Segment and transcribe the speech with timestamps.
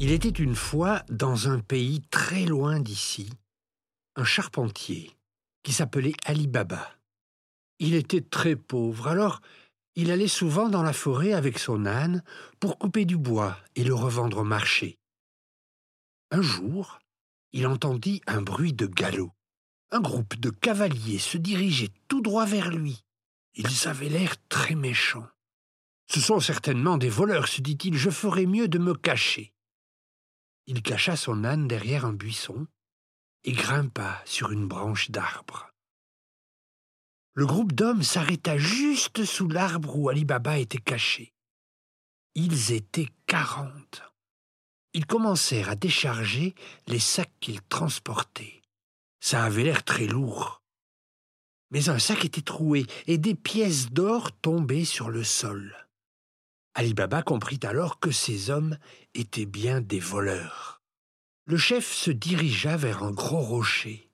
[0.00, 3.30] Il était une fois, dans un pays très loin d'ici,
[4.16, 5.12] un charpentier
[5.62, 6.90] qui s'appelait Ali Baba.
[7.78, 9.40] Il était très pauvre, alors
[9.96, 12.22] il allait souvent dans la forêt avec son âne
[12.60, 14.98] pour couper du bois et le revendre au marché.
[16.30, 16.98] Un jour,
[17.52, 19.32] il entendit un bruit de galop.
[19.92, 23.04] Un groupe de cavaliers se dirigeait tout droit vers lui.
[23.54, 25.28] Ils avaient l'air très méchants.
[26.08, 29.52] Ce sont certainement des voleurs, se dit-il, je ferais mieux de me cacher.
[30.66, 32.66] Il cacha son âne derrière un buisson
[33.44, 35.73] et grimpa sur une branche d'arbre.
[37.36, 41.34] Le groupe d'hommes s'arrêta juste sous l'arbre où Ali Baba était caché.
[42.36, 44.02] Ils étaient quarante.
[44.92, 46.54] Ils commencèrent à décharger
[46.86, 48.62] les sacs qu'ils transportaient.
[49.20, 50.62] Ça avait l'air très lourd.
[51.72, 55.76] Mais un sac était troué et des pièces d'or tombaient sur le sol.
[56.74, 58.78] Ali Baba comprit alors que ces hommes
[59.14, 60.82] étaient bien des voleurs.
[61.46, 64.08] Le chef se dirigea vers un gros rocher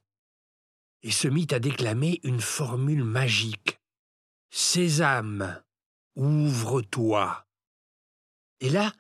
[1.03, 3.81] et se mit à déclamer une formule magique.
[4.51, 5.62] Sésame,
[6.17, 7.47] ouvre-toi.
[8.61, 8.93] Et là,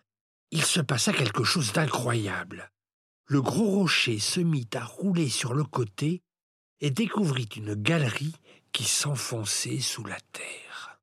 [0.50, 2.70] il se passa quelque chose d'incroyable.
[3.26, 6.22] Le gros rocher se mit à rouler sur le côté
[6.80, 8.34] et découvrit une galerie
[8.72, 11.00] qui s'enfonçait sous la terre.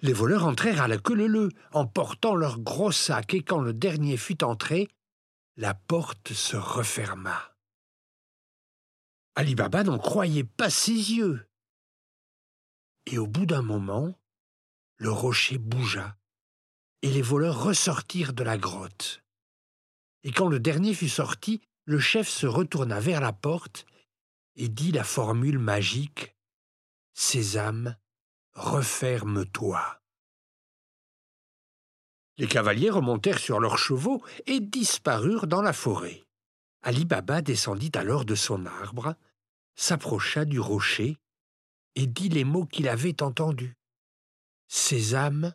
[0.00, 3.72] Les voleurs entrèrent à la queue leu en portant leur gros sac, et quand le
[3.72, 4.88] dernier fut entré,
[5.56, 7.51] la porte se referma.
[9.34, 11.46] Ali Baba n'en croyait pas ses yeux.
[13.06, 14.18] Et au bout d'un moment,
[14.96, 16.16] le rocher bougea,
[17.02, 19.22] et les voleurs ressortirent de la grotte.
[20.22, 23.86] Et quand le dernier fut sorti, le chef se retourna vers la porte
[24.54, 26.36] et dit la formule magique
[27.14, 27.96] Sésame,
[28.54, 30.00] referme-toi.
[32.38, 36.24] Les cavaliers remontèrent sur leurs chevaux et disparurent dans la forêt.
[36.82, 39.14] Ali Baba descendit alors de son arbre,
[39.74, 41.16] s'approcha du rocher
[41.94, 43.76] et dit les mots qu'il avait entendus.
[44.68, 45.54] Sésame,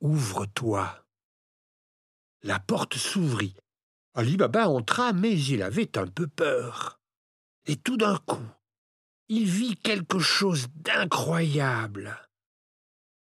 [0.00, 1.04] ouvre-toi.
[2.42, 3.56] La porte s'ouvrit.
[4.14, 6.98] Ali Baba entra, mais il avait un peu peur.
[7.66, 8.46] Et tout d'un coup,
[9.28, 12.16] il vit quelque chose d'incroyable.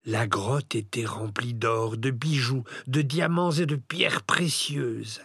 [0.04, 5.22] La grotte était remplie d'or, de bijoux, de diamants et de pierres précieuses.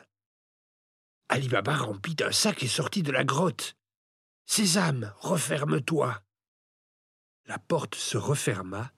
[1.30, 3.78] Ali Baba remplit un sac et sortit de la grotte.
[4.48, 6.24] Sésame, referme-toi.
[7.46, 8.92] La porte se referma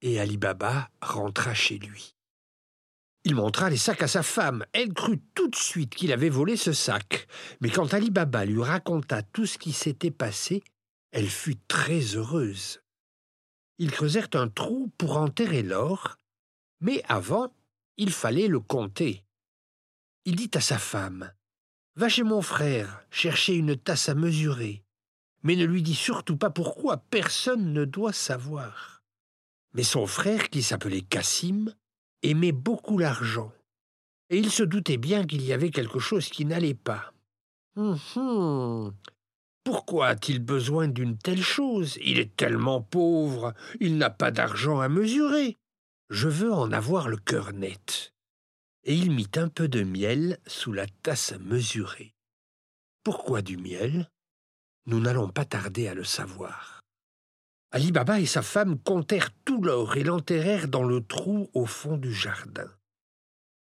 [0.00, 2.14] et Ali Baba rentra chez lui.
[3.24, 4.64] Il montra les sacs à sa femme.
[4.72, 7.26] Elle crut tout de suite qu'il avait volé ce sac.
[7.60, 10.62] Mais quand Ali Baba lui raconta tout ce qui s'était passé,
[11.10, 12.80] elle fut très heureuse.
[13.76, 16.16] Ils creusèrent un trou pour enterrer l'or,
[16.80, 17.52] mais avant,
[17.98, 19.24] il fallait le compter
[20.28, 21.32] il dit à sa femme
[21.96, 24.84] Va chez mon frère chercher une tasse à mesurer,
[25.42, 29.02] mais ne lui dis surtout pas pourquoi, personne ne doit savoir.
[29.72, 31.74] Mais son frère, qui s'appelait Cassim,
[32.22, 33.50] aimait beaucoup l'argent,
[34.28, 37.14] et il se doutait bien qu'il y avait quelque chose qui n'allait pas.
[37.76, 38.92] Hum, hum.
[39.64, 41.98] Pourquoi a-t-il besoin d'une telle chose?
[42.04, 45.56] Il est tellement pauvre, il n'a pas d'argent à mesurer.
[46.10, 48.12] Je veux en avoir le cœur net
[48.84, 52.14] et il mit un peu de miel sous la tasse mesurée.
[53.02, 54.10] Pourquoi du miel?
[54.86, 56.80] Nous n'allons pas tarder à le savoir.
[57.70, 61.98] Ali Baba et sa femme comptèrent tout l'or et l'enterrèrent dans le trou au fond
[61.98, 62.70] du jardin.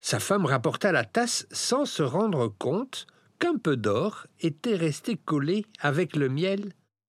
[0.01, 3.07] Sa femme rapporta la tasse sans se rendre compte
[3.41, 6.73] qu'un peu d'or était resté collé avec le miel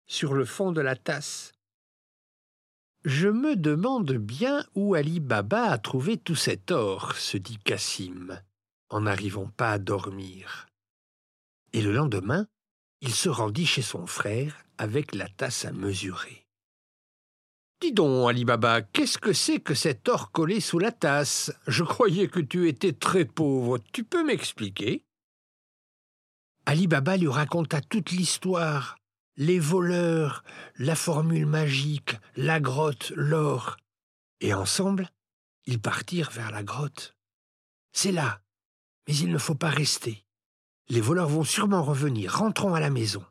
[0.07, 1.53] sur le fond de la tasse.
[3.05, 8.41] Je me demande bien où Ali Baba a trouvé tout cet or, se dit Cassim,
[8.91, 10.69] en n'arrivant pas à dormir.
[11.73, 12.47] Et le lendemain,
[13.01, 16.47] il se rendit chez son frère avec la tasse à mesurer.
[17.81, 21.53] Dis donc, Ali Baba, qu'est-ce que c'est que cet or collé sous la tasse?
[21.67, 23.79] Je croyais que tu étais très pauvre.
[23.93, 25.03] Tu peux m'expliquer?
[26.67, 28.97] Ali Baba lui raconta toute l'histoire
[29.37, 30.45] les voleurs,
[30.77, 33.77] la formule magique, la grotte, l'or.
[34.41, 35.11] Et ensemble,
[35.67, 37.17] ils partirent vers la grotte.
[37.93, 38.43] C'est là,
[39.07, 40.25] mais il ne faut pas rester.
[40.89, 43.25] Les voleurs vont sûrement revenir, rentrons à la maison.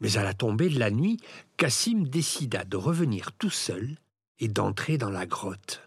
[0.00, 1.20] Mais à la tombée de la nuit,
[1.56, 3.98] Cassim décida de revenir tout seul
[4.38, 5.82] et d'entrer dans la grotte.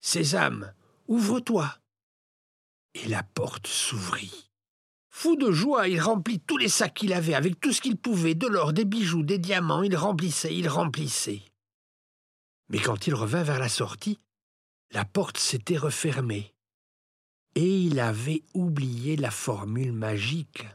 [0.00, 0.74] Sésame,
[1.08, 1.78] ouvre-toi.
[2.94, 4.50] Et la porte s'ouvrit.
[5.18, 8.34] Fou de joie, il remplit tous les sacs qu'il avait avec tout ce qu'il pouvait,
[8.34, 11.40] de l'or, des bijoux, des diamants, il remplissait, il remplissait.
[12.68, 14.18] Mais quand il revint vers la sortie,
[14.90, 16.54] la porte s'était refermée,
[17.54, 20.66] et il avait oublié la formule magique.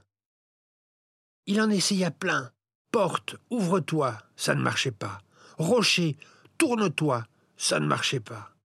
[1.45, 2.51] Il en essaya plein.
[2.89, 5.21] Porte, ouvre-toi, ça ne marchait pas.
[5.59, 6.17] Rocher,
[6.57, 7.27] tourne-toi,
[7.57, 8.55] ça ne marchait pas.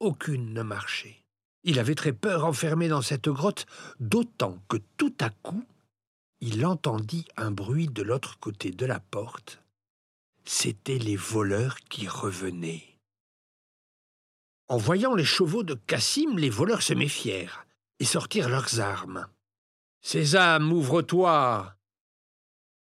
[0.00, 1.25] Aucune ne marchait.
[1.68, 3.66] Il avait très peur enfermé dans cette grotte,
[3.98, 5.64] d'autant que tout à coup,
[6.40, 9.64] il entendit un bruit de l'autre côté de la porte.
[10.44, 12.96] C'étaient les voleurs qui revenaient.
[14.68, 17.66] En voyant les chevaux de Cassim, les voleurs se méfièrent
[17.98, 19.26] et sortirent leurs armes.
[20.02, 21.76] Sésame, ouvre-toi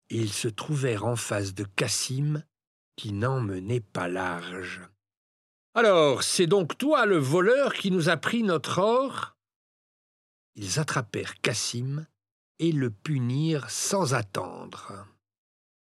[0.10, 2.44] Ils se trouvèrent en face de Cassim,
[2.98, 4.82] qui n'en menait pas large.
[5.76, 9.36] Alors, c'est donc toi le voleur qui nous a pris notre or?
[10.56, 12.06] Ils attrapèrent Cassim
[12.60, 15.08] et le punirent sans attendre.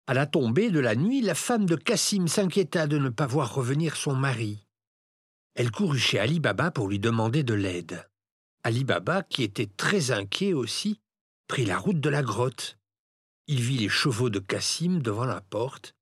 [0.05, 3.53] À la tombée de la nuit, la femme de Cassim s'inquiéta de ne pas voir
[3.53, 4.67] revenir son mari.
[5.55, 8.07] Elle courut chez Ali Baba pour lui demander de l'aide.
[8.63, 10.99] Ali Baba, qui était très inquiet aussi,
[11.47, 12.77] prit la route de la grotte.
[13.47, 15.95] Il vit les chevaux de Cassim devant la porte,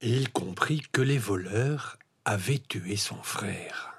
[0.00, 3.94] et il comprit que les voleurs avaient tué son frère.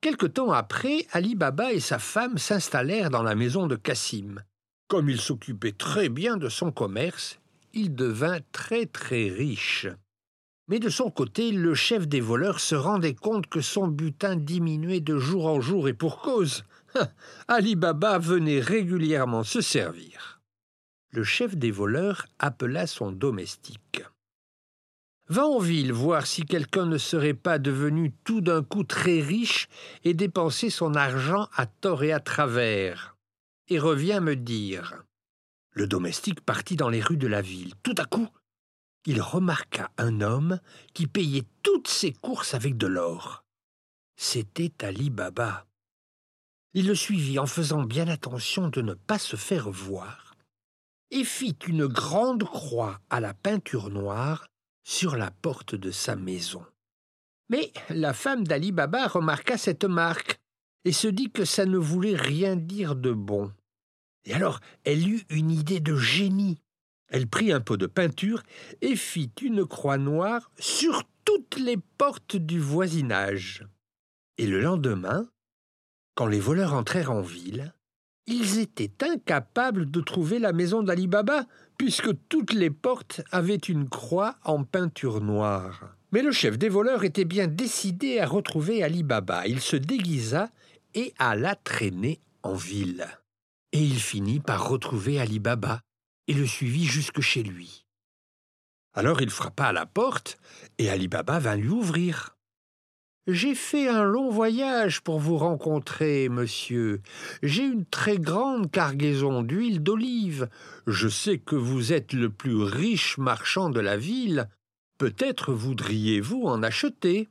[0.00, 4.42] Quelque temps après, Ali Baba et sa femme s'installèrent dans la maison de Cassim.
[4.88, 7.38] Comme il s'occupait très bien de son commerce,
[7.74, 9.86] il devint très très riche.
[10.66, 15.00] Mais de son côté, le chef des voleurs se rendait compte que son butin diminuait
[15.00, 16.64] de jour en jour et pour cause.
[17.46, 20.40] Ali Baba venait régulièrement se servir.
[21.12, 24.02] Le chef des voleurs appela son domestique.
[25.30, 29.68] Va en ville voir si quelqu'un ne serait pas devenu tout d'un coup très riche
[30.02, 33.16] et dépensé son argent à tort et à travers.
[33.68, 35.04] Et reviens me dire.
[35.70, 37.74] Le domestique partit dans les rues de la ville.
[37.84, 38.28] Tout à coup,
[39.06, 40.58] il remarqua un homme
[40.94, 43.44] qui payait toutes ses courses avec de l'or.
[44.16, 45.64] C'était Ali Baba.
[46.74, 50.34] Il le suivit en faisant bien attention de ne pas se faire voir,
[51.12, 54.49] et fit une grande croix à la peinture noire
[54.82, 56.64] sur la porte de sa maison.
[57.48, 60.40] Mais la femme d'Ali Baba remarqua cette marque
[60.84, 63.52] et se dit que ça ne voulait rien dire de bon.
[64.24, 66.62] Et alors elle eut une idée de génie.
[67.08, 68.42] Elle prit un pot de peinture
[68.80, 73.66] et fit une croix noire sur toutes les portes du voisinage.
[74.38, 75.28] Et le lendemain,
[76.14, 77.74] quand les voleurs entrèrent en ville,
[78.26, 81.46] ils étaient incapables de trouver la maison d'Ali Baba,
[81.80, 85.96] puisque toutes les portes avaient une croix en peinture noire.
[86.12, 89.46] Mais le chef des voleurs était bien décidé à retrouver Ali Baba.
[89.46, 90.50] Il se déguisa
[90.92, 93.06] et alla traîner en ville.
[93.72, 95.80] Et il finit par retrouver Ali Baba,
[96.28, 97.86] et le suivit jusque chez lui.
[98.92, 100.36] Alors il frappa à la porte,
[100.76, 102.36] et Ali Baba vint lui ouvrir.
[103.32, 107.00] J'ai fait un long voyage pour vous rencontrer, monsieur.
[107.42, 110.48] J'ai une très grande cargaison d'huile d'olive.
[110.86, 114.48] Je sais que vous êtes le plus riche marchand de la ville.
[114.98, 117.28] Peut-être voudriez-vous en acheter.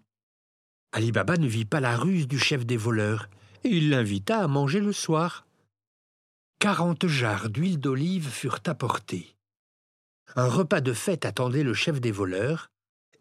[0.91, 3.29] Ali Baba ne vit pas la ruse du chef des voleurs,
[3.63, 5.45] et il l'invita à manger le soir
[6.59, 9.33] quarante jarres d'huile d'olive furent apportées.
[10.35, 12.69] Un repas de fête attendait le chef des voleurs,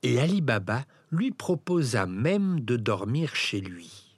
[0.03, 4.17] et Ali Baba lui proposa même de dormir chez lui.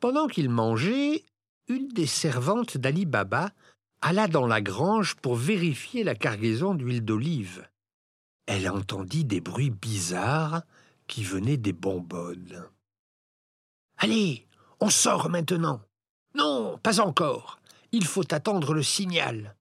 [0.00, 1.24] Pendant qu'il mangeait,
[1.68, 3.50] une des servantes d'Ali Baba
[4.00, 7.66] alla dans la grange pour vérifier la cargaison d'huile d'olive.
[8.46, 10.62] Elle entendit des bruits bizarres
[11.06, 12.68] qui venaient des bonbonnes.
[13.96, 14.46] Allez,
[14.80, 15.80] on sort maintenant.
[16.34, 17.58] Non, pas encore.
[17.92, 19.56] Il faut attendre le signal.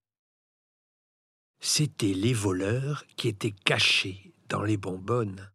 [1.61, 5.51] C'étaient les voleurs qui étaient cachés les bonbonnes.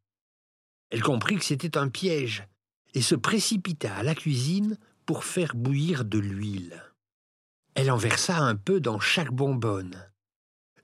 [0.91, 2.49] Elle comprit que c'était un piège
[2.95, 6.83] et se précipita à la cuisine pour faire bouillir de l'huile.
[7.75, 10.11] Elle en versa un peu dans chaque bonbonne.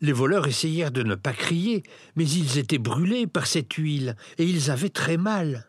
[0.01, 1.83] Les voleurs essayèrent de ne pas crier,
[2.15, 5.67] mais ils étaient brûlés par cette huile et ils avaient très mal.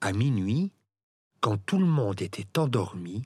[0.00, 0.72] À minuit,
[1.40, 3.22] quand tout le monde était endormi,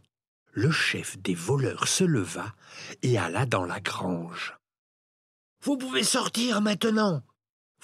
[0.53, 2.55] le chef des voleurs se leva
[3.03, 4.57] et alla dans la grange.
[5.62, 7.23] Vous pouvez sortir maintenant.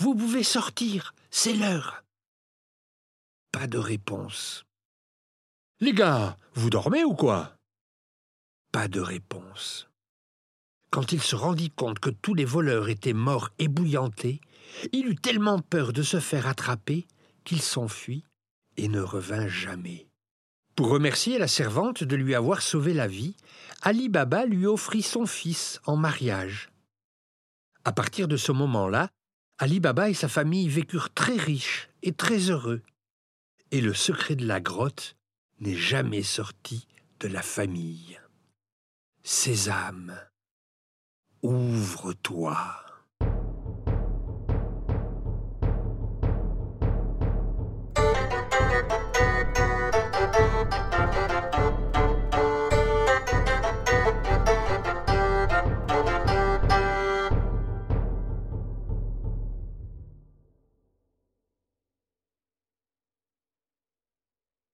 [0.00, 1.14] Vous pouvez sortir.
[1.30, 2.04] C'est l'heure.
[3.52, 4.64] Pas de réponse.
[5.78, 7.54] Les gars, vous dormez ou quoi?
[8.72, 9.90] Pas de réponse.
[10.90, 14.40] Quand il se rendit compte que tous les voleurs étaient morts ébouillantés,
[14.92, 17.06] il eut tellement peur de se faire attraper
[17.44, 18.24] qu'il s'enfuit
[18.78, 20.08] et ne revint jamais.
[20.76, 23.36] Pour remercier la servante de lui avoir sauvé la vie,
[23.82, 26.70] Ali Baba lui offrit son fils en mariage.
[27.84, 29.10] À partir de ce moment-là,
[29.62, 32.80] Ali Baba et sa famille vécurent très riches et très heureux.
[33.72, 35.16] Et le secret de la grotte
[35.60, 36.88] n'est jamais sorti
[37.20, 38.18] de la famille.
[39.22, 40.18] Sésame,
[41.42, 42.89] ouvre-toi.